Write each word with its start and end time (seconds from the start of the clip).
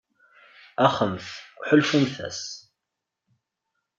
Axemt, 0.85 1.27
ḥulfumt-as. 1.67 2.41